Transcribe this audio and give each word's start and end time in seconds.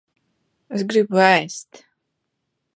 Es 0.77 0.85
gribu 0.93 1.21
ēst. 1.27 1.85